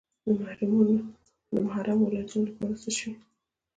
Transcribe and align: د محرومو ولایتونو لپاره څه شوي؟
د 1.53 1.55
محرومو 1.65 2.03
ولایتونو 2.07 2.43
لپاره 2.49 2.75
څه 2.83 2.89
شوي؟ 2.97 3.13